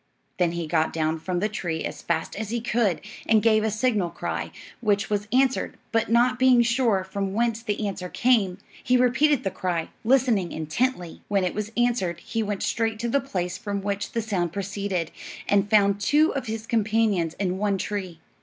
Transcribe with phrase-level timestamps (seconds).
[0.39, 3.69] Then he got down from the tree as fast as he could and gave a
[3.69, 8.97] signal cry, which was answered; but not being sure from whence the answer came, he
[8.97, 11.21] repeated the cry, listening intently.
[11.27, 15.11] When it was answered he went straight to the place from which the sound proceeded,
[15.47, 18.17] and found two of his companions in one tree.